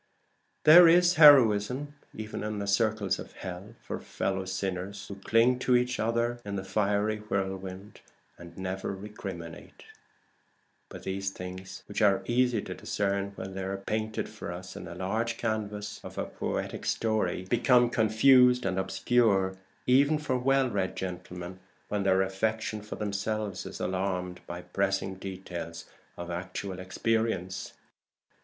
[0.63, 5.75] There is heroism even in the circles of hell for fellow sinners who cling to
[5.75, 8.01] each other in the fiery whirlwind
[8.35, 9.83] and never recriminate.
[10.89, 14.85] But these things, which are easy to discern when they are painted for us on
[14.85, 19.55] the large canvas of poetic story, become confused and obscure
[19.85, 21.59] even for well read gentlemen
[21.89, 25.85] when their affection for themselves is alarmed by pressing details
[26.17, 27.73] of actual experience.